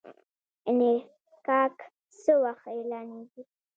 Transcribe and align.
انفکاک 0.69 1.75
څه 2.21 2.31
وخت 2.43 2.65
اعلانیږي؟ 2.75 3.41